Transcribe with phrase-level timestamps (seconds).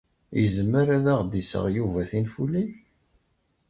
[0.41, 2.71] Yezmer ad aɣ-d-iseɣ Yuba tinfulin?